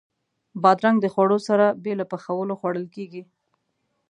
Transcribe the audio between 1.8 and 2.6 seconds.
بې له پخولو